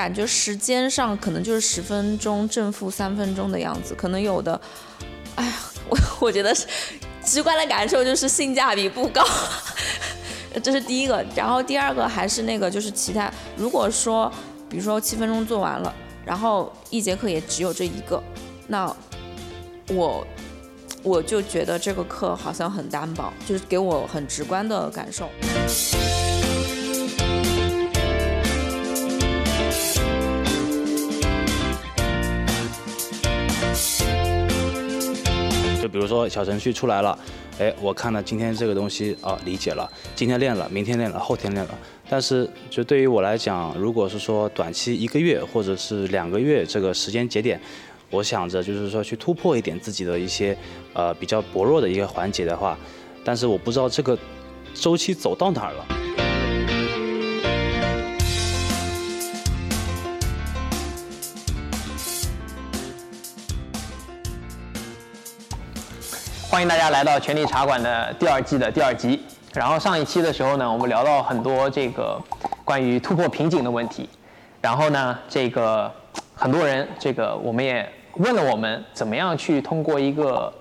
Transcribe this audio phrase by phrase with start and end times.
[0.00, 4.58] 感觉时间上可能就是十分钟正负三分钟的样子，可能有的，
[5.34, 5.52] 哎呀，
[5.90, 6.56] 我我觉得
[7.22, 9.22] 直观的感受就是性价比不高，
[10.64, 11.22] 这是第一个。
[11.36, 14.32] 然后第二个还是那个就是其他，如果说
[14.70, 15.94] 比如说七分钟做完了，
[16.24, 18.22] 然后一节课也只有这一个，
[18.68, 18.90] 那
[19.88, 20.26] 我
[21.02, 25.28] 我就觉得这个课好像很单薄，就是给我很直观的感受。
[35.90, 37.18] 比如说小程序出来了，
[37.58, 41.78] 哎，我看了今天这个东西啊，理解了，今天练了，明天练了，后天练了。
[42.08, 47.60] 但是就对于我来讲，如果是说短期一个月或者是两个月这个时间节点，
[48.10, 50.56] 我想着就是说去突破一点自己的一些
[50.92, 52.76] 呃比较薄弱的一个环节的话，
[53.24, 54.18] 但是我不知道这个
[54.74, 55.86] 周期走到哪儿了。
[66.50, 69.22] 欢迎大家来到权力茶馆的第二季的第二集。
[69.54, 72.20] 然后上一期的时候呢，我们聊到很多这个
[72.64, 74.08] 关于突破瓶颈的问题。
[74.60, 75.88] 然后呢，这个
[76.34, 80.52] 很多人这个我们也问了我们怎么样去通过一个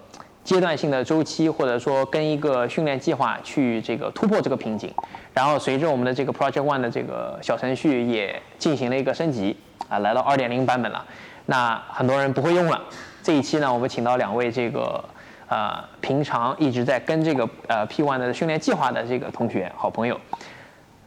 [0.44, 4.94] 阶段性的周期，或者说跟一个训练计划去这个突破这个瓶颈。
[5.34, 9.58] 然后随着我们的这个 Project One 的这个小程序也进行了一个升级
[9.90, 11.04] 啊，来到二点零版本了。
[11.48, 12.80] 那很多人不会用了。
[13.24, 15.04] 这一期呢，我们请到两位这个。
[15.50, 20.20] 呃，平常一直在跟这个呃 P1 的训练计划的这个同学、好朋友，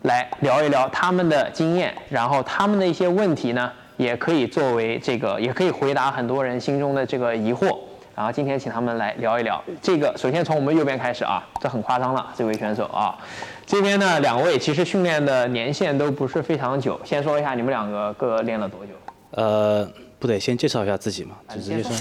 [0.03, 7.79] 来聊一聊他们的经验，然后他们的一些问题呢，也可以作为这个，也可以回答很多人心中的这个疑惑。
[8.17, 10.13] 然后今天请他们来聊一聊这个。
[10.19, 13.17] 首先从我们右边开始啊，这很夸张了，这位选手啊，
[13.65, 17.01] 这边呢两位其实训练的年限都不是非常久。
[17.05, 18.93] 先说一下你们两个各练了多久？
[19.31, 19.89] 呃，
[20.19, 21.93] 不对先介绍一下自己嘛，就直接说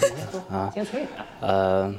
[0.51, 1.05] 啊，先吹。
[1.39, 1.93] 呃。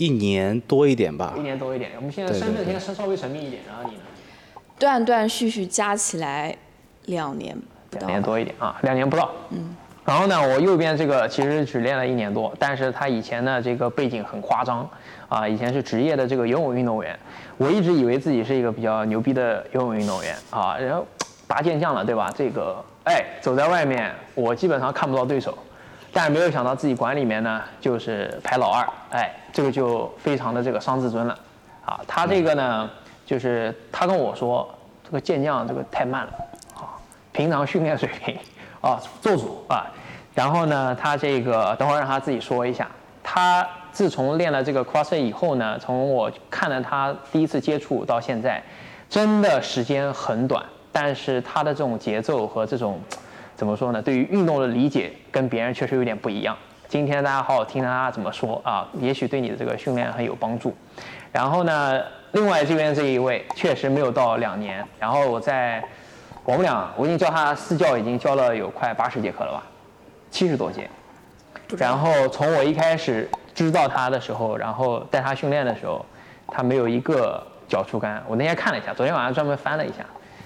[0.00, 1.90] 一年多一点吧，一年多一点。
[1.96, 4.02] 我们现在身份现在稍稍微神秘一点，然后你呢？
[4.78, 6.56] 断断续续加起来
[7.04, 7.54] 两年，
[7.90, 9.30] 两年多一点啊，两年不到。
[9.50, 9.76] 嗯。
[10.06, 14.88] 然后呢，我右边这个其实只练了一年多，但是他以前的这个背景很夸张
[15.28, 17.14] 啊，以前是职业的这个游泳运动员。
[17.58, 21.06] 我一直以为自己是一个比较牛逼的游泳运动员啊，然后
[21.46, 22.32] 拔剑将了，对吧？
[22.34, 25.58] 这个哎，走在外面我基本上看不到对手。
[26.12, 31.38] 但是没有想到自己馆里面呢，就是排老二，哎，这个就非常的这个伤自尊了，
[31.84, 32.90] 啊，他这个呢，
[33.24, 34.68] 就是他跟我说，
[35.04, 36.32] 这个健将这个太慢了，
[36.74, 36.98] 啊，
[37.30, 38.36] 平常训练水平，
[38.80, 39.86] 啊，做主啊，
[40.34, 42.88] 然后呢，他这个等会儿让他自己说一下，
[43.22, 48.60] 他自从练了这个 CrossFit 以后呢，从我看了他第一次接触到现在，
[49.08, 53.00] 真的时间很短，但是他的这种节奏和这种。
[53.60, 54.00] 怎么说呢？
[54.00, 56.56] 对于运动的理解跟别人确实有点不一样。
[56.88, 60.74] 今天大家好好听听他怎么说啊，也许对你的这个训练很有帮助。
[61.30, 62.00] 然后呢，
[62.32, 64.82] 另外这边这一位确实没有到两年。
[64.98, 65.84] 然后我在
[66.42, 69.62] 我们俩，我已经教他私教已经教了有快八十节课了吧，
[70.30, 70.88] 七十多节。
[71.76, 76.02] 然后从我一开始知道他的时候，然后带他训练的时候，
[76.46, 78.22] 他没有一个脚触杆。
[78.26, 79.96] 我那天看了一下，昨天晚上专门翻了一下。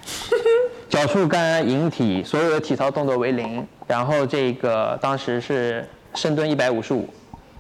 [0.94, 3.66] 脚触杆、引体，所有的体操动作为零。
[3.84, 5.84] 然后这个当时是
[6.14, 7.12] 深蹲一百五十五，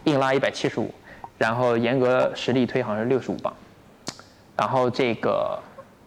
[0.04, 0.88] 硬拉一百七十五，
[1.36, 3.52] 然后严格实力推好像是六十五磅。
[4.56, 5.58] 然后这个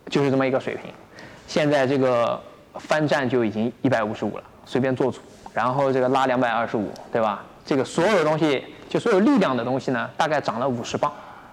[0.10, 0.90] 就是这么一个水平。
[1.50, 2.42] 现在这个
[2.76, 5.20] 翻站就已经一百五十五了，随便做主。
[5.54, 7.44] 然后这个拉两百二十五，对吧？
[7.66, 11.12] 这个所有的东西，就所有力量的东西呢，大概涨了五十磅。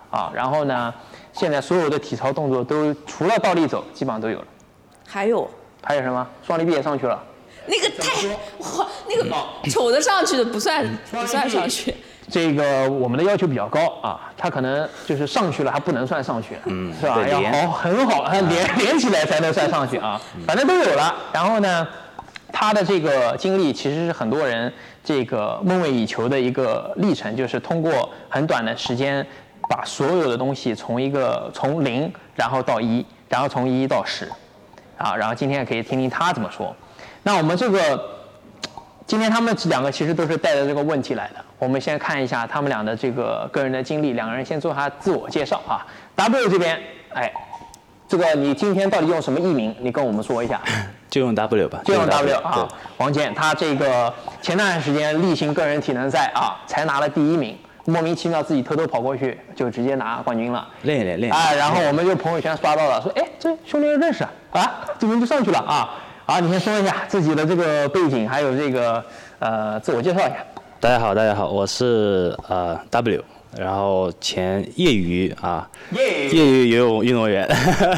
[0.08, 0.94] 啊，然后呢，
[1.32, 4.46] 现在所有的体操动作都除了倒立走，基本上都有了。
[5.04, 5.50] 还有。
[5.84, 7.22] 还有什么双立臂也上去了？
[7.66, 8.26] 那个太
[8.78, 11.94] 哇，那个丑的上去的不算不算上去。
[12.30, 17.26] 这个我们的要求比较高啊，他可能就是上去了还不能算上去，嗯，是吧？
[17.28, 20.20] 要好很好，连连起来才能算上去啊。
[20.46, 21.14] 反正都有了。
[21.32, 21.86] 然后呢，
[22.50, 24.72] 他的这个经历其实是很多人
[25.02, 29.26] 这个梦寐以求的一个历程，就是通过很短的时间
[29.68, 34.30] 把所有的东西从一个从零然后到一，然后从一到十。
[34.98, 36.74] 啊，然后今天也可以听听他怎么说。
[37.22, 38.00] 那我们这个
[39.06, 41.44] 今天他们两个其实都是带着这个问题来的。
[41.58, 45.86] 我们先看一下他们俩的这个个人的经历，两个人先做下自我介绍啊。
[46.14, 46.78] W 这边，
[47.14, 47.32] 哎，
[48.08, 49.74] 这个你今天到底用什么艺名？
[49.80, 50.60] 你跟我们说一下。
[51.08, 51.80] 就用 W 吧。
[51.84, 52.68] 就用 W 啊。
[52.98, 54.12] 王健，他这个
[54.42, 57.56] 前段时间例行个人体能赛啊，才拿了第一名。
[57.86, 61.32] 莫名其妙自己偷偷跑过去就直接拿冠军了，练一练练。
[61.32, 65.90] 哎，然后我们就朋友圈刷到了，说哎这兄弟认识啊，啊，这边就上去了啊。
[66.26, 69.04] 好，你先说一下自己的这个背景，还有这个
[69.38, 70.36] 呃自我介绍一下。
[70.80, 73.22] 大家好，大家好，我是呃 W，
[73.58, 77.46] 然后前业余啊，耶业余游泳运动员。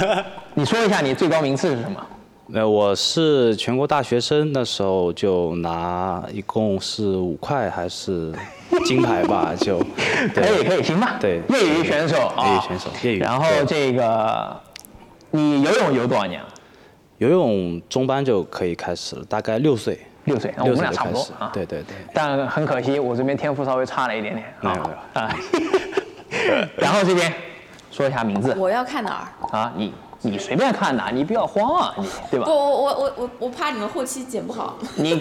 [0.55, 2.05] 你说一下你最高名次是什么？
[2.54, 8.32] 呃，我是全国大学生，那时候就拿一共是五块还是
[8.84, 9.78] 金牌吧，就
[10.32, 11.16] 可以可以，行吧。
[11.20, 14.56] 对业余选手啊，业余选手业余然后这个
[15.32, 16.46] 你游泳游多少年了？
[17.19, 21.26] 游泳中班就可以开始了，大概六岁，六岁，那我们俩差不多。
[21.52, 24.46] 对对对，但很可惜，我这边天赋稍微差了一点点。
[24.60, 25.37] 没有啊没有啊。
[26.78, 27.32] 然后这边
[27.90, 29.58] 说一下名字我要看哪儿？
[29.58, 29.93] 啊，你
[30.26, 32.52] 你随便看哪，你不要慌啊，你对吧不，？
[32.52, 34.76] 我我我我我怕你们后期剪不好。
[34.96, 35.19] 你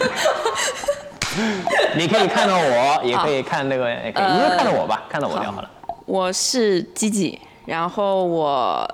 [1.95, 5.69] 你可以看到我，也可以看那个，也可以，你就看到我吧，看到我就好了。
[6.05, 8.89] 我是吉吉，然后我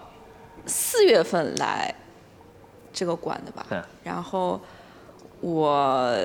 [0.65, 1.93] 四月份来
[2.91, 4.59] 这个馆的吧，嗯然后
[5.39, 6.15] 我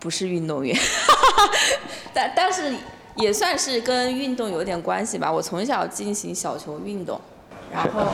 [0.00, 0.76] 不是运动员，
[2.12, 2.74] 但但是
[3.14, 5.30] 也算是跟运动有点关系吧。
[5.30, 7.20] 我从小进行小球运动，
[7.72, 8.06] 然后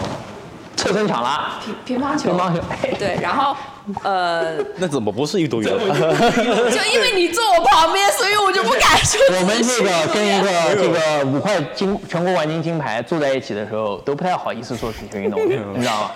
[0.88, 2.62] 侧身抢啦，乒乒乓球，乒乓球，
[2.98, 3.54] 对，然后
[4.02, 5.70] 呃，那怎么不是运动员？
[5.76, 16.10] 就因为你坐我旁边，所以我就不敢说我们这个跟一个这个五块金全国冠军金牌坐在一起的时候，都不太好意思说体育运动员， 你知道吗？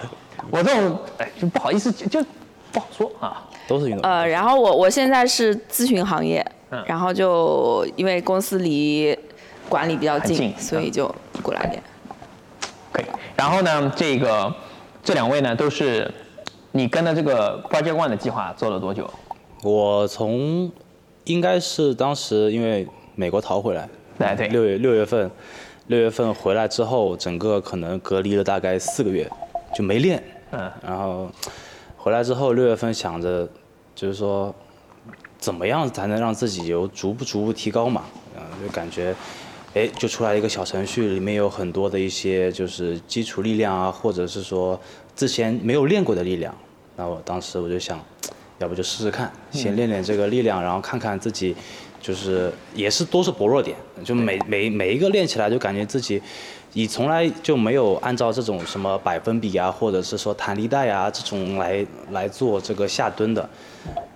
[0.50, 2.26] 我这种哎就不好意思，就就
[2.72, 3.42] 不好说啊。
[3.68, 4.10] 都是运动员。
[4.10, 9.16] 呃，然后我我现在是咨询行业，嗯然后就因为公司离
[9.68, 11.06] 管理比较近，近所以就
[11.42, 11.82] 过来练。
[13.36, 14.54] 然后呢，这个
[15.02, 16.12] 这两位呢都是
[16.70, 19.08] 你跟的这个 Project One 的计划做了多久？
[19.62, 20.70] 我从
[21.24, 23.88] 应该是当时因为美国逃回来，
[24.18, 25.30] 哎对六月六月份，
[25.86, 29.30] 六月份回来之后，整个可能隔离了大概四个月，
[29.74, 30.22] 就没练。
[30.50, 31.30] 嗯，然后
[31.96, 33.48] 回来之后，六月份想着
[33.94, 34.54] 就是说，
[35.38, 38.02] 怎么样才能让自己有逐步逐步提高嘛？
[38.36, 39.14] 嗯，就感觉，
[39.74, 44.78] 哎，就出来一个小程序，里面有很多的一些就是基础力量啊，或者是说
[45.16, 46.54] 之前没有练过的力量。
[46.96, 47.98] 那我当时我就想，
[48.58, 51.56] 要不就试试看，先练练这个力量，然后看看自己，
[52.02, 53.74] 就是也是都是薄弱点，
[54.04, 56.20] 就每每每一个练起来就感觉自己，
[56.74, 63.48] 你从来就没有按照这种什么百分比啊，或者是说弹力带啊这种来来做这个下蹲的，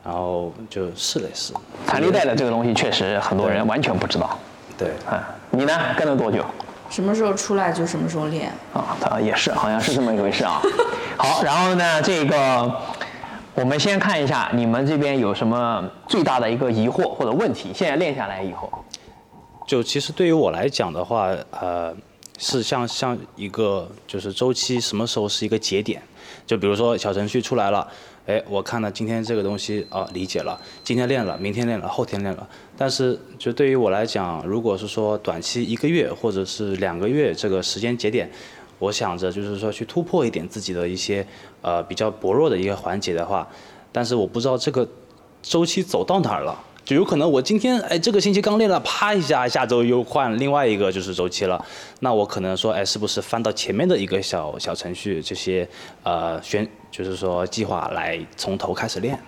[0.04, 1.54] 然后就试了试。
[1.86, 4.38] 弹力带的这个东西确实很多人完全不知道。
[4.78, 5.72] 对，啊，你呢？
[5.96, 6.44] 跟了多久？
[6.88, 8.52] 什么时候出来就什么时候练。
[8.72, 10.60] 啊，他也是，好像是这么一回事啊。
[11.19, 12.72] 好，然后呢，这个
[13.54, 17.72] 我们先看一下你们这边有什么最大的一个疑惑或者问题。
[17.75, 18.70] 现在练下来以后，
[19.66, 21.94] 就其实对于我来讲的话，呃，
[22.38, 26.00] 是像像一个就是周期，什么时候是一个节点？
[26.46, 27.87] 就比如说小程序出来了，
[28.26, 32.49] 哎，我看到今天这个东西啊，理解了，今天练了，明天练了，后天练了。
[32.76, 38.28] 但是就对于我来讲，如果是说短期一个月或者是两个月这个时间节点，
[38.81, 41.26] 我想着就是说去突破一点自己的一些
[41.62, 43.49] 呃比较薄弱的一个环节的话，
[43.93, 44.87] 但是我不知道这个
[45.40, 46.61] 周期走到哪儿了。
[46.86, 51.61] 就有可能我今天哎这个星期刚练了，啪一下，下周又换另外一个就是周期了。
[51.99, 55.68] 那我可能说哎是不是翻到前面的一个小小程序这些
[56.04, 59.18] 呃选就是说计划来从头开始练？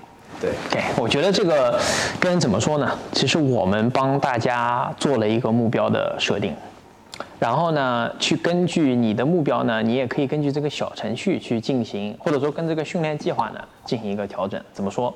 [0.41, 0.53] 对，
[0.97, 1.81] 我觉得这个
[2.21, 2.97] 跟怎么说呢？
[3.11, 6.55] 其实我们帮大家做了一个目标的设定，
[7.41, 14.63] 然后呢，去根据你的目标呢，你也可以根据这个小程序去进行，或者说跟这个训练计划呢进行一个调整。
[14.73, 15.13] 怎么说？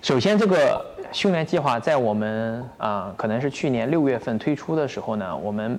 [0.00, 5.78] 首先，这个训练计划在我们啊、呃可能是去年六月份推出的时候呢，我们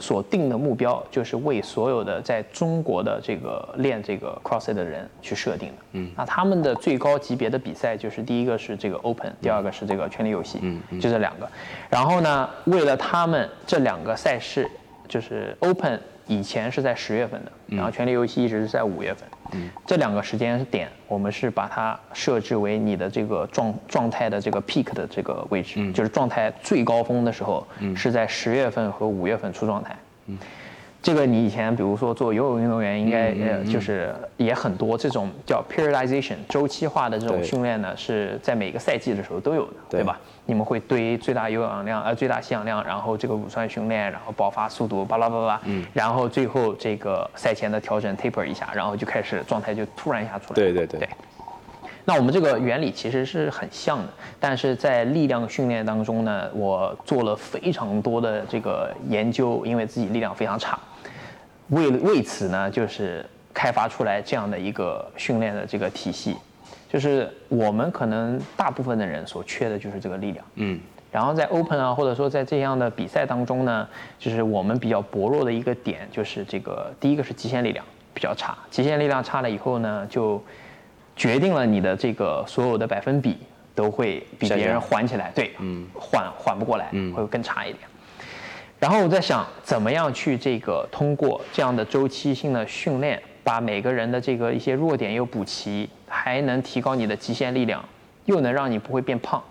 [0.00, 5.74] 所定的目标就是为所有的在中国的这个练这个 CrossFit 的人去设定的。
[5.92, 11.48] 嗯，那他们的最高级别的比赛就是第一个是这个 Open，第二个是这个权力游戏，嗯，就这两个。
[11.88, 14.70] 然后呢，为了他们这两个赛事，
[15.08, 19.28] 就是 Open 以前是在十月份的，然后权力游戏一直是在五月份。
[19.30, 19.37] 嗯，
[19.86, 29.96] 这两个时间点，我们是把它设置为你的这个状状态的这个 peak 的这个位置，就是状态最高峰的时候，是在十月份和五月份出状态。
[31.00, 40.00] 这个你以前比如说做游泳运动员，应该呃就是也很多这种叫 periodization 周期化的这种训练呢，是在每个赛季的时候都有的，对。
[40.00, 40.18] 对吧？
[40.44, 51.00] 你们会堆最大有氧量，呃，最大吸氧量，然后这个乳酸训练，然后爆发速度，巴拉巴拉，嗯，然后最后这个赛前的调整 taper 一下，然后就开始状态就突然一下出来，对对对。
[51.00, 51.08] 对。
[52.08, 54.08] 那我们这个原理其实是很像的，
[54.40, 60.78] 但是在力量训练当中呢，我做了非常多的这个研究，因为自己力量非常差，
[61.68, 63.22] 为了为此呢，就是
[63.52, 66.34] 开发出来这样的一个训练的这个体系。
[66.90, 70.42] 就是我们可能大部分的人所缺的就是这个力量。
[70.54, 70.80] 嗯，
[71.12, 73.86] 然后在 Open 啊，或者说在这样的比赛当中呢，
[74.18, 77.84] 就是我们比较薄弱的一个点，就是这个第一个是极限力量
[78.14, 80.42] 比较差，极限力量差了以后呢，就
[81.18, 83.36] 决定了你的这个所有的百分比
[83.74, 87.82] 都会比别人缓起来，对，嗯，缓缓不过来，嗯会更差一点。
[88.78, 97.84] 然后我在想，怎么样去这个通过这样的周期性的训练，把每个人的这个一些弱点又补齐，还能提高你的极限力量，
[98.26, 99.42] 又能让你不会变胖，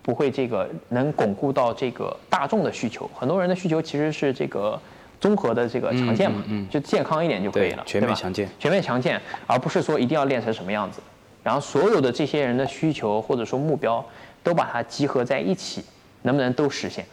[0.00, 3.08] 不会这个能巩固到这个大众的需求。
[3.14, 4.80] 很多人的需求其实是这个
[5.20, 8.48] 综合的这个强健嘛，嗯嗯嗯就健康一点就可以了，，全面强健。
[8.58, 11.00] 全面强健，而不是说一定要练成什么样子。
[11.42, 14.04] 然后所有的这些人的需求或者说目标，
[14.42, 15.84] 都把它集合在一起，
[16.22, 17.04] 能不能都实现？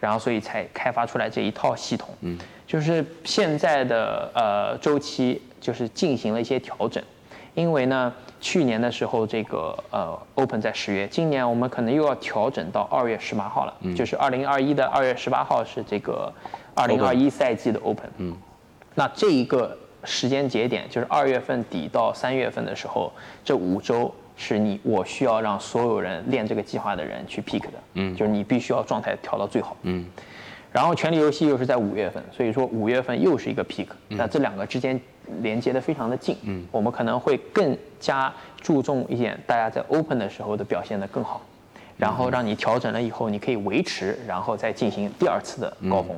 [0.00, 2.08] 然后所以才开发出来这一套系统。
[2.20, 7.02] 嗯，就是现在的呃周期就是进行了一些调整，
[7.54, 16.30] 因为呢去年的时候这个呃 Open 在十月，今年我们可能又要调整到二月十八号了，就是二零二一的二月十八号是这个
[16.74, 18.10] 二零二一赛季的 Open。
[18.18, 18.36] 嗯，
[18.94, 23.12] 那这一个时间节点就是二月份底到三月份的时候，
[23.44, 28.14] 这五周是你我需要让所有人练这个计划的人去 pick 的，嗯。
[28.16, 30.04] 就是你必须要状态调到最好，嗯，
[30.72, 35.00] 然后权力游戏又是在五月份，所以说五月份又是一个 pick、那嗯这两个之间
[35.40, 41.40] 连接的非常的近，嗯，我们可能会更加注重一点大家在 open 的时候的表现的更好，
[41.96, 46.14] 然后让你调整了以后，你可以维持，然后再进行第二次的高峰。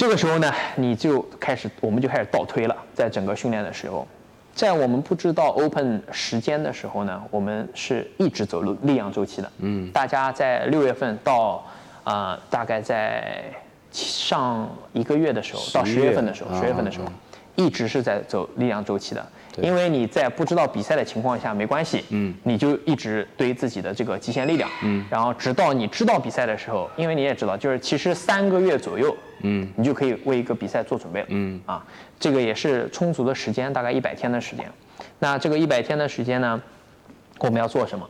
[0.00, 4.08] 这个时候呢，你就开始，我们就开始倒推了，在整个训练的时候，
[4.54, 9.52] 在我们不知道 open 时间的时候呢，我们是一直走力力量周期的。
[9.58, 11.62] 嗯，大家在六月份到
[12.02, 13.42] 啊、呃大概在
[13.92, 17.04] 上一个月的时候，到十11月份的时候，啊十月份的时候，
[17.56, 19.28] 一直是在走力量周期的。
[19.52, 19.64] 对。
[19.64, 31.60] 因为你在不知道比赛的情况下没关系，嗯，你就一直堆自己的这个极限力量，嗯，然后直到你知道比赛的时候，因为你也知道，就是其实三个月左右，嗯，你就可以为一个比赛做准备了，嗯。
[31.66, 31.84] 啊，
[32.18, 34.64] 这个也是充足的时间，大概一百天的时间。
[35.18, 36.60] 那这个一百天的时间呢，
[37.38, 38.08] 我们要做什么？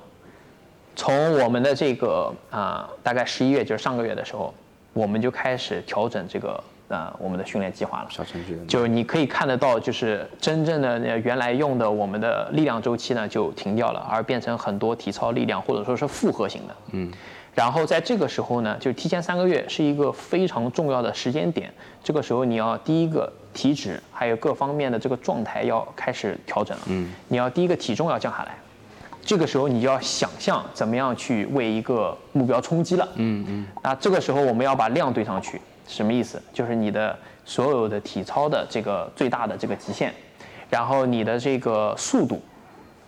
[0.97, 4.52] 从我们的这个啊、大概十一月，就是上个月的时候，
[4.92, 8.09] 我们就开始调整这个呃我们的训练计划了。
[8.11, 16.76] 小程序的就你可以看得到，就是真正的呃原来用的我们的力量周期呢就停掉了，而变成很多体操力量或者说是复合型的。
[16.92, 17.11] 嗯。
[17.54, 21.73] 然后在这个时候呢，就提前三个月是一个非常重要的时间点。
[22.02, 26.82] 这个时候你要第一个体脂还有各方面的这个状态要开始调整了。
[26.87, 27.12] 嗯。
[27.28, 28.56] 你要第一个体重要降下来。
[29.23, 33.06] 这个时候你就要想象怎么样去为一个目标冲击了。
[33.16, 36.40] 嗯嗯那这个时候我们要把量堆上去，什么意思？
[36.52, 40.14] 就是你的所有的体操的这个最大的这个极限，
[40.70, 42.40] 然后你的这个速度，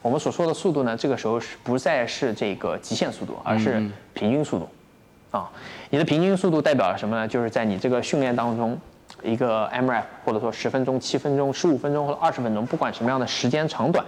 [0.02, 3.80] 我们所说的速度呢，这个时候是不再是这个极限速度，而是
[4.12, 4.68] 平均速度。
[5.30, 5.50] 啊，
[5.88, 7.26] 你的平均速度代表了什么呢？
[7.26, 8.78] 就是在你这个训练当中，
[9.22, 14.04] 一个 MRAP 或者说十分钟、七分钟、十五分钟或者二十分钟，不管什么样的时间长短，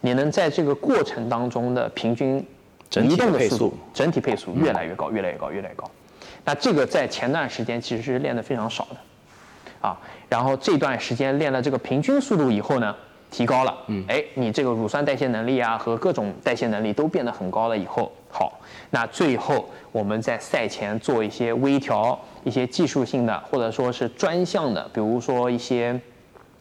[0.00, 2.44] 你能在这个过程当中的平均
[2.90, 5.90] 整体移动的速度配速、整体配速越来越高，越来越高，越来越高。
[6.44, 12.94] 那这个在前段时间其实是练得非常少的，啊，然后这段时间练了这个平均速度以后呢，
[13.30, 18.58] 提高了，嗯，哎，你这个乳酸代谢能力啊和各种代谢能力都变得很高了以后，好，
[18.90, 26.00] 那最后我们在赛前做一些微调，一些技术性的或者说是专项的，比如说一些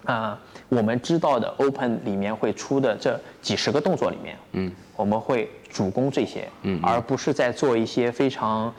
[0.06, 8.74] 啊、我们知道的 Open 里面会出的这几十个动作里面，嗯，我们会主攻这些，嗯而不是在做一些非常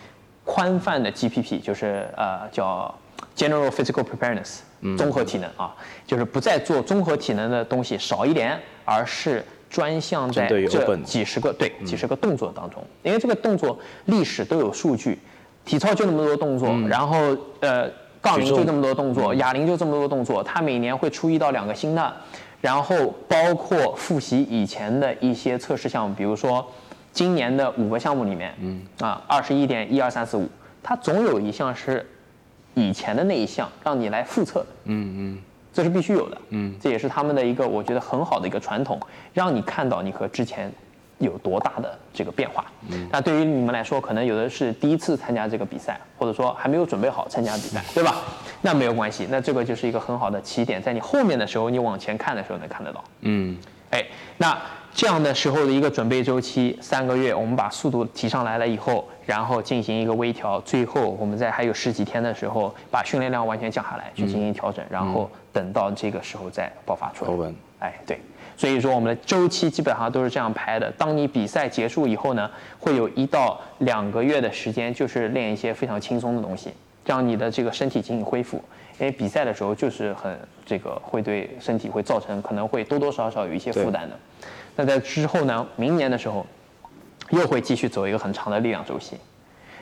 [0.50, 2.92] 宽泛的 GPP，就是呃叫
[3.36, 4.58] General Physical Preparedness，
[4.98, 5.72] 综合体能啊，
[6.04, 15.16] 就是不再做综合体能的东西少一点，而是专项在这几十个对几十个动作当中，因为这个动作历史都有数据，
[15.64, 17.16] 体操就那么多动作，然后
[17.60, 17.88] 呃
[18.20, 22.12] 杠铃就这么多动作，哑铃就这么多动作，它每年会出一到两个新的，
[22.60, 26.66] 然后包括复习以前的一些测试项目，比如说
[27.12, 30.48] 今年的五个项目里面，嗯啊二十一点一二三四五，
[30.82, 32.08] 它总有一项是
[32.74, 35.38] 以前的那一项让你来复测的，嗯嗯
[35.72, 38.98] 这是必须有的，嗯，这也是他们的一个我觉得很好的一个传统，
[39.32, 40.72] 让你看到你和之前
[41.18, 42.64] 有多大的这个变化。
[42.88, 48.16] 嗯，那对于你们来说，可能有的是第一次参加这个比赛，或者说还没有准备好参加比赛，对吧？
[48.62, 53.04] 那没有关系，那这个就是一个很好的起点，在你后面的时候，你往前看的时候能看得到。
[53.20, 53.56] 嗯
[53.90, 54.04] 哎，
[54.38, 54.56] 那
[55.00, 67.50] 这样的时候的一个准备周期三个月，我们把速度提上来了以后，然后进行一个微调，最后我们在还有十几天的时候，把训练量完全降下来，去进行调整，然后等到这个时候再爆发出来。
[67.78, 68.20] 哎，对，
[68.58, 70.92] 所以说我们的周期基本上都是这样排的。
[70.98, 76.74] 当你比赛结束以后呢，会有一到两个月的时间，就是练一些非常轻松的东西，
[77.06, 78.62] 让你的这个身体进行恢复。
[78.98, 84.14] 因为比赛的时候就是很这个会对身体会造成可能会多多少少有一些负担的。
[84.76, 86.46] 那在之后呢，明年的时候
[87.30, 89.16] 又会继续走一个很长的力量周期。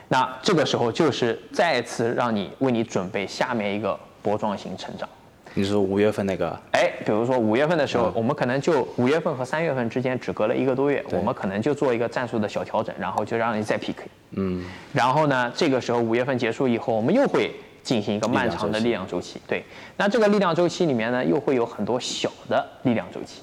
[0.07, 5.07] 那这个时候就是再次让你为你准备下面一个波状型成长。
[5.53, 6.59] 你说五月份那个？
[6.71, 14.03] 哎，比如说五月份的时候，我们可能就五月份和三月份之间只隔了一个多月，我们可能就做一个战术的小调整，然后就让你再 PK。
[14.31, 14.63] 嗯。
[14.93, 19.41] 然后呢，这个时候五月份结束以后，我们又会进行一个漫长的力量周期。
[19.47, 19.63] 对。
[19.97, 23.41] 那这个力量周期里面呢，又会有很多小的力量周期。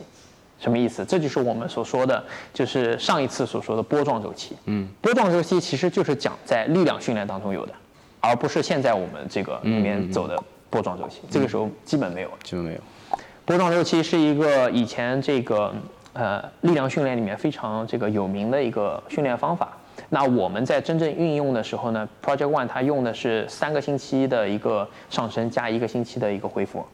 [0.59, 1.05] 什么意思？
[1.05, 2.23] 这就是我们所说的，
[2.53, 4.57] 就是上一次所说的波状周期。
[4.67, 4.89] 嗯。
[5.01, 7.73] 波状周期其实就是讲在力量训练当中有的，
[8.21, 10.37] 而不是现在我们这个里面走的。
[10.69, 12.81] 波状周期，这个时候基本没有，基本没有。
[13.45, 15.73] 波状周期是一个以前这个
[16.13, 19.79] 呃力量训练里面非常这个有名的一个训练方法。
[20.09, 26.85] 那我们在真正运用的时候呢，Project One 它用的是三个星期的一个上升加一个星期的一个恢复，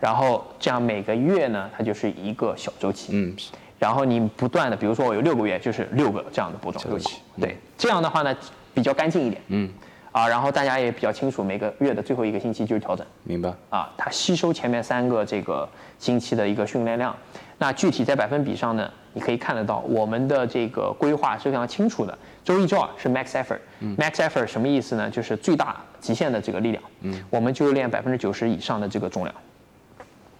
[0.00, 3.10] 然后这样每个月呢它就是一个小周期。
[3.12, 3.36] 嗯。
[3.78, 7.18] 然后你不断的，比如说我有六个月，就是六个这样的波动周期。
[7.40, 8.36] 对，这样的话呢
[8.74, 9.40] 比较干净一点。
[9.48, 9.70] 嗯。
[10.10, 13.06] 啊，然后大家也比较清楚，每个月的最后一个星期就是调整。
[13.22, 13.52] 明白。
[13.70, 17.14] 啊，它吸收前面三个这个星期的一个训练量。
[17.58, 22.18] 那具体在百分比上呢，你可以看得到，我们的这个规划是非常清楚的。
[22.42, 23.58] 周一、周二是 max effort。
[23.96, 25.08] max effort 什么意思呢？
[25.08, 26.82] 就是最大极限的这个力量。
[27.02, 27.22] 嗯。
[27.30, 29.34] 我们就练百分之九十以上的这个重量。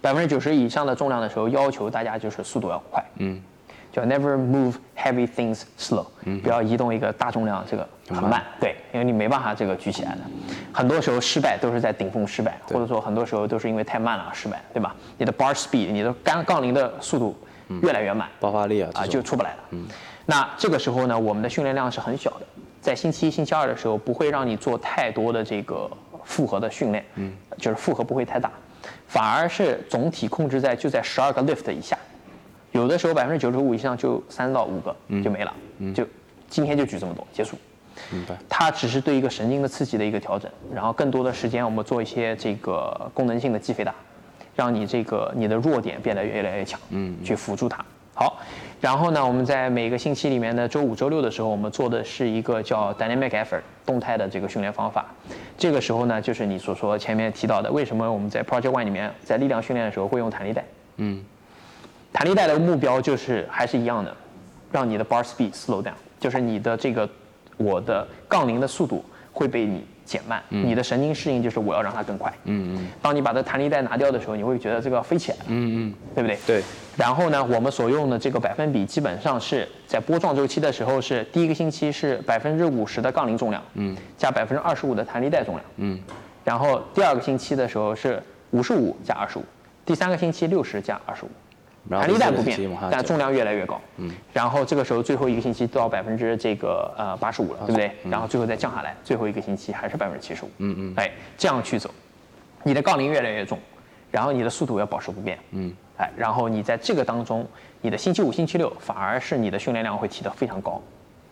[0.01, 3.03] 百分之九十以上的重量的时候，要求大家就是速度要快。
[3.17, 3.41] 嗯。
[3.91, 10.19] 叫 never move heavy things slow，嗯不要移动一个大重量，这个很慢，对，因为你没办法这个举起来的。
[10.71, 14.95] 很多时候失败都是在顶峰失败，或者说很多时候都是因为太慢了失败，对吧？
[15.17, 17.35] 你的 bar speed，你的杠杠铃的速度
[17.81, 19.59] 越来越慢，爆发力啊啊就出不来了。
[19.71, 19.87] 嗯
[20.27, 22.45] 那这个时候呢，我们的训练量是很小的，
[22.79, 25.89] 在星期一、星期二的时候不会让你做太多的这个
[26.23, 28.51] 复合的训练，嗯，就是负荷不会太大，
[29.09, 31.97] 反而是总体控制在就在十二个 lift 以下。
[32.71, 35.53] 有的时候百分之九十五以上就三到五个就没了，
[35.93, 36.07] 就
[36.47, 37.57] 今天就举这么多结束。
[38.11, 38.37] 明白。
[38.47, 43.93] 它只是对一个神经的刺激的一个调整，然后更多的时间我们做一些这个功能性的肌肥大，
[44.55, 47.83] 让你这个你的弱点变得越来越强，嗯，去辅助它。
[48.13, 48.39] 好，
[48.81, 55.05] 然后呢，我们在每个星期里面的周五、周六的时候，我们做的是一个叫 dynamic effort 动态的这个训练方法。
[55.57, 60.65] 这个时候呢，就是你所说前面提到的，为什么我们在 Project One 里面在力量训练的时候会用弹力带？
[60.97, 61.23] 嗯。
[62.11, 64.15] 弹力带的目标就是还是一样的，
[64.71, 67.07] 让你的 bar speed slow down，就是你的这个
[67.57, 72.33] 我的杠铃的速度会被你减慢，你的神经适应就是我要让它更快。
[72.45, 72.87] 嗯嗯。
[72.99, 75.43] 当你把这弹力带拿掉的时候，你会觉得这个飞起来了。
[75.49, 75.93] 嗯嗯。
[76.15, 76.39] 对不对？
[76.47, 76.63] 对。
[76.97, 85.99] 然后呢，我们所用的这个百分比基本上是在波状周期的时候是第一个星期是百分之五十的杠铃重量，嗯，加百分之二十五的弹力带重量，嗯，
[86.43, 88.19] 然后第二个星期的时候是
[88.49, 89.43] 五十五加二十五，
[89.85, 91.29] 第三个星期六十加二十五。
[91.89, 92.59] 弹力带不变，
[92.91, 93.81] 但重量越来越高。
[93.97, 97.91] 嗯，然后这个时候最后一个星期到百分之这个呃八十五了，对不对？
[98.03, 100.51] 然后最后再降下来，最后一个星期还是百分之七十五。
[100.59, 101.89] 嗯嗯，哎，这样去走，
[102.63, 103.57] 你的杠铃越来越重，
[104.11, 105.39] 然后你的速度要保持不变。
[105.51, 107.47] 嗯，哎，然后你在这个当中，
[107.81, 110.81] 你的星期五、星期六反而是你的训练量会提得非常高，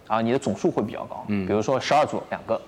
[0.07, 1.23] 啊，你的总数会比较高。
[1.27, 2.59] 嗯，比如说十二组两个，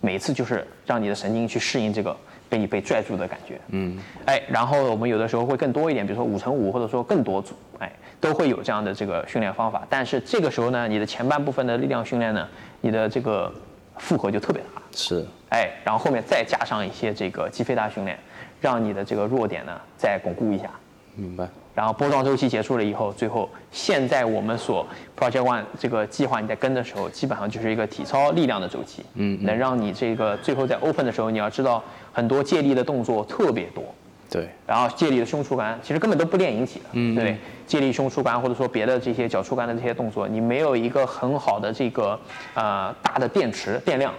[0.00, 2.16] 每次就是让你的神经去适应这个。
[2.48, 9.86] 被你被拽住的感觉，嗯，哎，然后我们有的时候会更多一点，比如说五乘五，或者说更多组，哎，都会有这样的这个训练方法。
[9.90, 12.48] 但是这个时候呢，你的前半部分的力量训练呢，
[12.80, 13.52] 你的这个
[13.96, 18.18] 负荷就特别大，是，哎，然后后面再加上一些这个肌肥大训练，
[18.60, 20.70] 让你的这个弱点呢再巩固一下，
[21.14, 21.48] 明白。
[21.76, 24.84] 然后波状周期结束了以后，最后现在我们所
[25.14, 31.84] Project One 这个计划你在跟的时候，基本上就是一个体操力量的周期，嗯，能让你这个最后在 Open 的时候，你要知道
[32.14, 33.84] 很多借力的动作特别多，
[34.30, 37.36] 对，然后借力的胸触杆其实根本都不练引体的，嗯，对，
[37.66, 42.18] 借力胸触杆或者说别的这些脚触杆的这些动作，你没有一个很好的这个
[42.54, 44.14] 呃大的电池电量，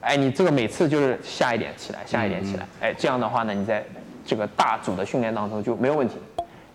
[0.00, 3.84] 哎，你这个每次就是下一点起来，下一点起来，哎，这样的话呢，你在
[4.24, 6.14] 这个大组的训练当中就没有问题。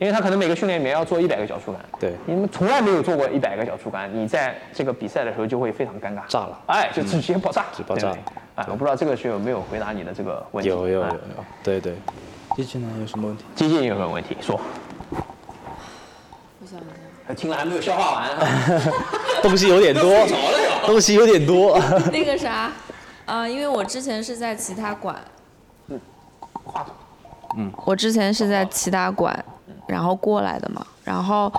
[0.04, 8.14] 因为他可能每个训练里面要做一百个脚触杆，对，你们从来没有做过一百个脚触杆，你在这个比赛的时候就会非常尴尬，炸了，哎，就直接爆炸，直接爆炸，
[8.56, 11.20] 哎，我不知道这个是有没有回答你的这个问题，有有有有，
[11.64, 11.96] 对对，
[12.58, 13.46] 机器呢有什么问题？
[13.56, 14.36] 机器有什么问题？
[14.42, 14.60] 说，
[16.60, 16.84] 我想一
[17.26, 18.30] 下，听了还没有消化完，
[19.42, 20.28] 东西有点多，
[20.86, 21.80] 东西有点多，
[22.12, 22.70] 那个啥，
[23.26, 25.16] 啊，因为我之前是在其他馆，
[25.88, 25.98] 嗯，
[26.66, 26.94] 话筒，
[27.56, 29.34] 嗯，我之前是在其他馆。
[29.88, 31.52] 然后过来的嘛，然后，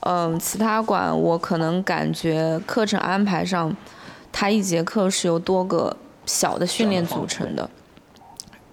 [0.00, 3.74] 嗯，其他馆我可能感觉课程安排上，
[4.32, 7.68] 它一节课是由多个小的训练组成的，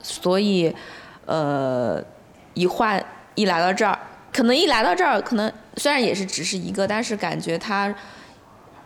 [0.02, 0.76] 所以，
[1.26, 2.04] 呃，
[2.54, 3.04] 一换
[3.36, 3.98] 一来到这儿，
[4.34, 7.94] 可能一来到这儿，可能虽然也是只是一个，但是感觉它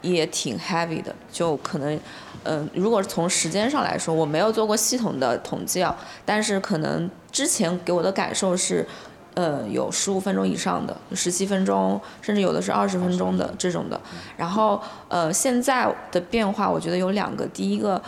[0.02, 2.00] 也挺 heavy 的，就可能。
[2.46, 5.94] 嗯，如果从时间上来说，我没有做过系统的统计啊，
[6.26, 8.88] 但是可能之前给我的感受是，
[9.36, 14.00] 呃，有十五分钟以上的，十七分钟，甚至有的是二十分钟的这种的。
[14.36, 18.02] 然后，呃，现在的变化，我觉得有两个，第一个，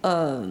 [0.00, 0.44] 呃，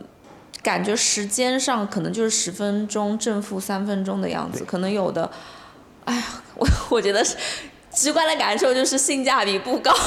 [0.64, 5.30] 感觉时间上可能就是十分钟正负三分钟的样子，可能有的，
[6.06, 6.24] 哎呀，
[6.56, 7.24] 我 我觉得
[7.92, 9.92] 直观的感受就是性价比不高。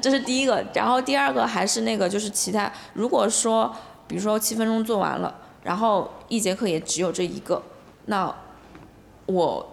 [0.00, 2.70] 这是第一个，然后第二个还是那个，就是其他。
[2.92, 3.74] 如果说，
[4.06, 7.60] 比如说七分钟做完了，然后一节课也只有这一个，
[8.06, 8.32] 那
[9.30, 9.68] 我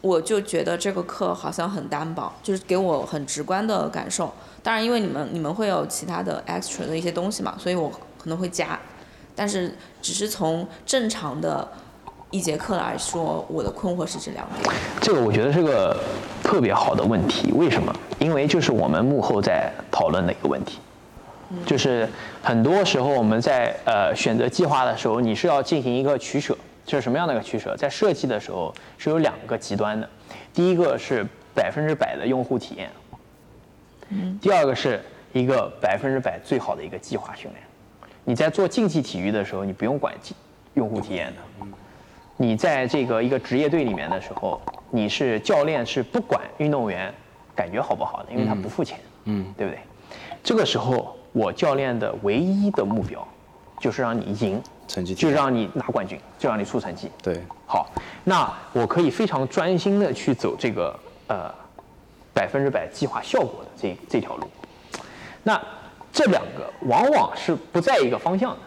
[0.00, 4.32] 我就觉得这个课好像很单薄，就是给我很直观的感受。
[4.62, 8.78] 当然，因为你们你们会有其他的 extra 的一些东西嘛，所以我可能会加，
[9.34, 11.66] 但是只是从正常的。
[12.32, 14.72] 一节课来说，我的困惑是这两点。
[15.00, 15.98] 这个我觉得是个
[16.44, 17.50] 特别好的问题。
[17.50, 17.92] 为什么？
[18.20, 20.78] 因为就是我们幕后在讨论的一个问题，
[21.66, 22.08] 就是
[22.40, 26.56] 很多时候我们在呃选择计划的时候，你是要进行一个取舍。
[26.84, 27.76] 就是什么样的一个取舍？
[27.76, 30.08] 在设计的时候是有两个极端的，
[30.52, 32.90] 第一个是百分之百的用户体验，
[34.08, 35.00] 嗯，第二个是
[35.32, 37.62] 一个百分之百最好的一个计划训练。
[38.24, 40.14] 你在做竞技体育的时候，你不用管
[40.74, 41.66] 用户体验的。
[42.36, 47.12] 你在这个一个职业队里面的时候，你是教练是不管运动员
[47.54, 49.78] 感觉好不好的，因为他不付钱，嗯，对不对？
[50.42, 53.26] 这个时候我教练的唯一的目标
[53.78, 57.08] 就是让你赢，成绩就让你拿冠军，就让你出成绩。
[57.22, 57.88] 对，好，
[58.24, 60.98] 那我可以非常专心的去走这个
[61.28, 61.48] 呃
[62.34, 64.48] 百分之百计划效果的这这条路。
[65.44, 65.58] 那
[66.12, 68.58] 这两个往往是不在一个方向的。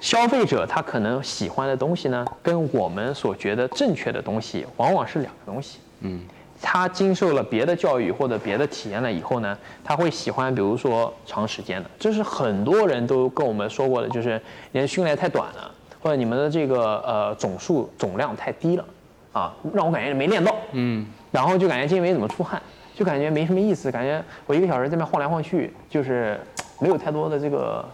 [0.00, 5.78] 消费者他可能喜欢的东西呢，跟我们所觉得正确的东西往往是两个东西。
[6.00, 6.22] 嗯，
[6.62, 14.40] 他经受了别的教育或者别的体验了以后呢，他会喜欢，比如说长时间的，这是很多人都跟我们说过的，就是
[14.72, 15.70] 你的训练太短了，
[16.00, 18.84] 或者你们的这个呃总数总量太低了，
[19.32, 20.54] 啊，让我感觉没练到。
[20.72, 22.60] 嗯，然后就感觉今天没怎么出汗，
[22.94, 26.38] 就感觉没什么意思，感觉我一个小时在那晃来晃去，就是
[26.78, 27.84] 没有太多的这个。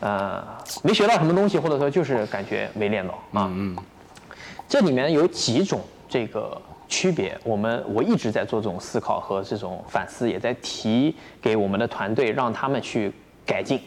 [0.00, 0.44] 呃，
[0.82, 3.50] 没学到什么东西，或者说就是感觉没练到啊。
[3.54, 3.74] 嗯，
[4.68, 13.12] 这里面有几种这个区别，我们我一直在做这种思考和这种反思，也在提给我们的团队，让他们去
[13.44, 13.80] 改进，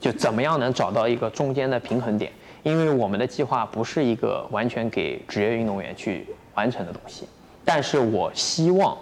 [0.00, 2.30] 就怎么样能找到一个中间的平衡点。
[2.62, 7.26] 因为我们的计划不是一个完全给职业运动员去完成的东西，
[7.64, 8.96] 但是我希望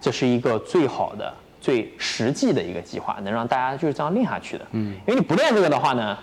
[0.00, 1.32] 这是一个最好的。
[1.60, 4.66] 最实际的一个计划，能让大家就是这样练下去的。
[4.72, 6.18] 嗯，因为你不练这个的话呢，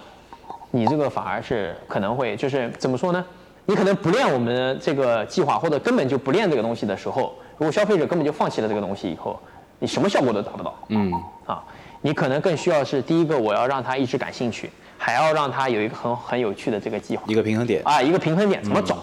[0.69, 3.26] 你这个反而是可能会就是怎么说呢？
[3.65, 9.39] 你可能不练我们这个计划，或者根本就不练这个东西的时候，如果消费者根本就放弃了这个东西以后，
[9.80, 10.76] 你什么效果都达不到。
[10.89, 11.12] 嗯，
[11.45, 11.63] 啊，
[12.02, 17.24] 你可能更需要是第一个，我要让他一直感兴趣，还要让他有一个很很有趣的这个计划。
[17.28, 18.97] 一个平衡点啊，一个平衡点怎么找？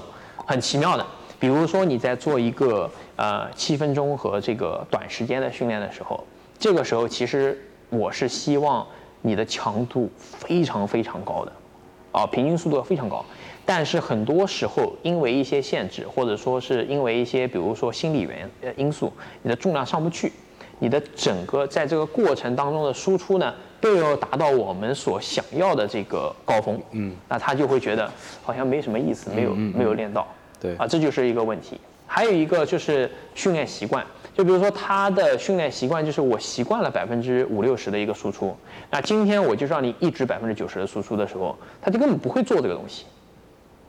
[0.44, 1.06] 很奇妙的。
[1.40, 6.22] 比如说你在做一个呃七分钟和这个短时间的训练的时候，
[6.58, 7.56] 这个时候其实
[7.90, 8.84] 我是希望
[9.22, 11.52] 你的强度非常非常高的，
[12.10, 13.24] 啊，平均速度要非常高。
[13.68, 20.32] 但是很多时候因为一些限制，或者说是因为一些比如说心理原呃因素，你的重量上不去，
[20.78, 26.80] 你的整个在这个过程当中的输出呢，都要达到我们所想要的这个高峰。
[26.92, 28.10] 嗯，那他就会觉得
[28.42, 30.26] 好像没什么意思，没有没有练到。
[30.58, 31.78] 对啊，这就是一个问题。
[32.06, 34.02] 还有一个就是训练习惯，
[34.34, 38.56] 就比如说他的训练习惯就是我习惯了百分之五六十的一个输出，
[38.90, 43.04] 那今天我就让你一直百分之九十的输出的时候，他就根本不会做这个东西。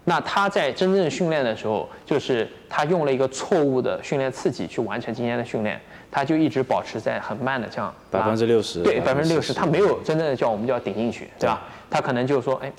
[0.05, 11.61] 那他在真正训练的时候，就是他用了一个错误的训练刺激去完成今天的训练，他就一直保持在很慢的这样百分之六十，对百分之六十，他没有真正的叫我们叫顶进去，对吧？
[11.89, 12.71] 他可能就是说，哎。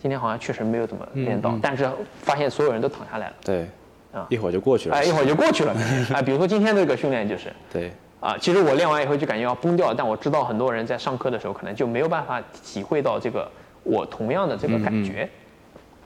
[0.00, 1.90] 今天好像确实没有怎么练到，但是
[2.22, 3.34] 发现所有人都躺下来了。
[3.44, 3.68] 对，
[4.12, 4.94] 啊，一会儿就过去了。
[4.94, 5.74] 哎，一会儿就过去了。
[6.14, 7.52] 啊，比如说今天这个训练就是。
[7.72, 7.90] 对。
[8.20, 13.50] 啊，其实我练完以后就感觉要崩掉，但我知道很多人在上课的时候可能就没有办法体会到这个
[13.82, 15.28] 我同样的这个感觉。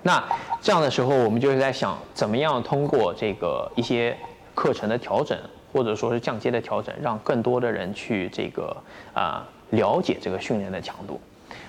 [0.02, 0.22] 那
[0.60, 4.16] 这样的时候，我们就是在想，怎么样通过这个一些
[4.54, 5.38] 课程的调整，
[5.72, 8.76] 或者说是降阶的调整，让更多的人去这个
[9.14, 11.20] 啊了解这个训练的强度。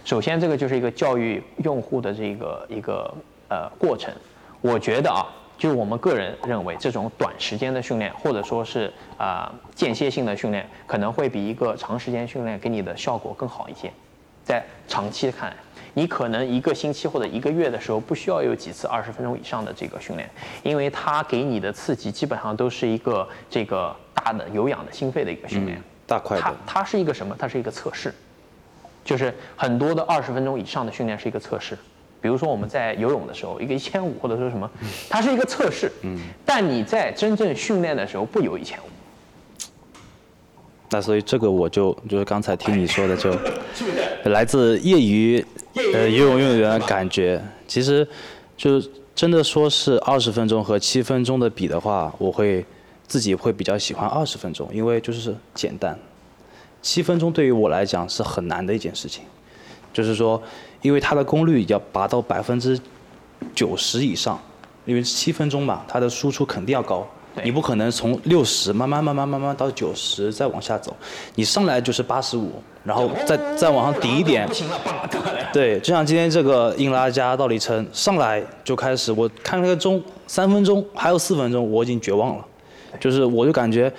[0.03, 3.13] 首先，这个就是一个教育用户的这个一个
[3.49, 4.13] 呃过程。
[4.61, 13.91] 我觉得啊，就我们个人认为，这种短时间的训练，或者说是啊间歇性的训练，可能会比一个长时间训练给你的效果更好一些。
[14.43, 15.55] 在长期看来，
[15.93, 20.29] 你可能一个星期或者一个月的时候，不需要有几次二十分钟以上的这个训练，
[20.63, 25.81] 因为它给你的刺激基本上都是一个这个大的有氧的心肺的一个训练。
[26.05, 27.35] 大块的，它它是一个什么？
[27.39, 28.13] 它是一个测试，
[29.05, 31.77] 就是很多的二十分钟以上的训练是一个测试。
[32.19, 34.69] 比如说我们在游泳的时候，一个一千五或者说什么，
[35.09, 35.91] 它是一个测试。
[36.01, 36.19] 嗯。
[36.45, 38.87] 但你在真正训练的时候不游一千五。
[40.93, 43.31] 那所以这个我就就是刚才听你说的， 就
[44.25, 45.43] 来自业余
[45.91, 47.43] 呃游泳运动员的感觉。
[47.67, 48.07] 其实，
[48.55, 48.79] 就
[49.15, 52.63] 真的说是二十分钟和七分钟的比的话，我会
[53.07, 55.97] 自己会比较喜欢二十分钟，因为就是简单。
[56.83, 59.23] 七分钟对于我来讲是很难的一件事情，
[59.91, 60.39] 就是说，
[60.83, 62.79] 因为它的功率要达到百分之
[63.55, 64.39] 九十以上，
[64.85, 67.07] 因为七分钟嘛，它的输出肯定要高。
[67.43, 70.95] 你不可能从六十慢慢慢慢慢慢到九十再往下走，
[71.35, 72.51] 你上来就是八十五，
[72.83, 74.47] 然后再再往上顶一点。
[74.47, 74.75] 不行了，
[75.51, 82.45] 对，就像今天这个硬拉加倒立撑，上来就开始，我看那个钟，三分钟还有四分钟，我已经绝望了，
[82.99, 83.91] 就是我就感觉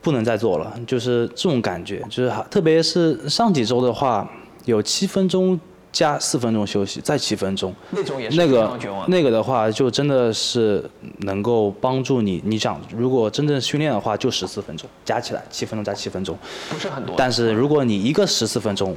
[0.00, 4.26] 不能再做了，就是这种感觉，就是特别是上几周的话，
[4.64, 5.60] 有七分钟。
[5.92, 8.78] 加四分钟休息，再七分钟，那种也是那个
[9.08, 10.82] 那个的话，就真的是
[11.18, 12.42] 能够帮助你。
[12.46, 16.34] 你想，如果真正训练的话，就十四分钟，加起来七分钟加七分钟，
[16.70, 17.14] 不是很多。
[17.18, 18.96] 但是如果你一个十四分钟，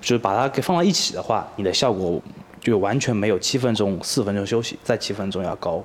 [0.00, 2.20] 就是把它给放到一起的话，你的效果
[2.60, 5.84] 就完全没有七分钟四分钟休息再七分钟要高。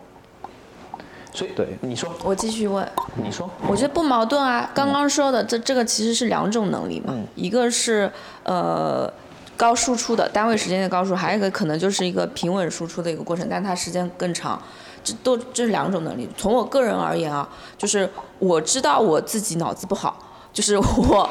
[1.32, 2.88] 所以，对，你说，我继续问，
[3.24, 4.68] 你说，我觉得不矛盾啊。
[4.74, 8.12] 刚刚说的这这个其实是两种能力嘛，一个是
[8.44, 9.14] 呃。
[9.56, 14.62] 高输出的单位时间的高输出，还有一个可能就是一个平稳输出的一个过程，但它时间更长，
[15.04, 16.28] 这都这是两种能力。
[16.36, 20.18] 从我个人而言啊，就是我知道我自己脑子不好，
[20.52, 21.30] 就是我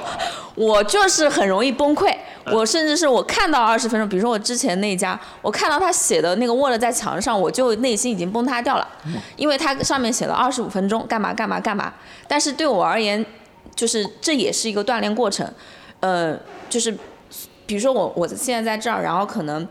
[0.54, 2.14] 我就是很容易崩溃。
[2.46, 8.88] 我甚至是我看到二十分钟，比如说我之前那家，我看到他写的那个 Word 在墙上，我就内心已经崩塌掉了，
[9.36, 11.92] 因为它上面写了二十五分钟干嘛干嘛干嘛。
[12.26, 13.24] 但是对我而言，
[13.76, 15.48] 就是这也是一个锻炼过程，
[16.00, 16.38] 呃，
[16.70, 16.96] 就是。
[17.66, 19.66] 比如说我我现在在这儿，然后可能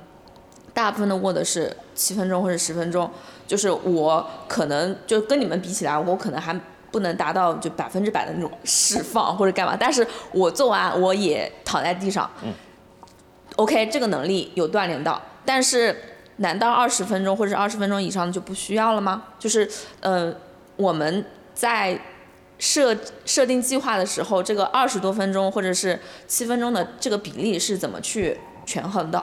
[0.74, 3.10] 大部分的 Word 是七分钟或者十分钟，
[3.46, 6.60] 就是我可能就跟你们比起来，我可能还
[6.92, 12.30] 不能达到就百分之百的那种释放或者干嘛，但是我做完我也躺在地上。
[12.44, 12.54] 嗯。
[13.58, 15.96] OK，这个能力有锻炼到，但是
[16.38, 19.24] 难道二十分钟或者二十分钟以上就不需要了吗？
[19.38, 20.34] 就是呃
[20.78, 22.00] 我们在。
[22.62, 22.96] 设
[23.26, 29.22] 设定计划的时候，这个二十多分钟或者是七分钟的这个比例是怎么去权衡的？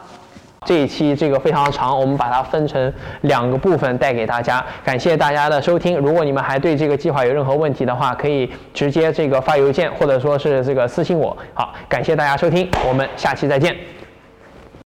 [0.66, 4.62] 这一期这个非常长，我们把它分成两个部分带给大家。
[4.84, 5.96] 感谢大家的收听。
[5.98, 11.34] 如果你们还对这个计划有任何问题的话，可以直接这个发邮件或者说是这个私信我。
[11.54, 13.74] 好，感谢大家收听，我们下期再见。